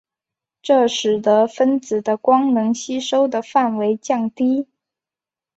[0.63, 4.65] 这使得分子的光能吸收的范围降低。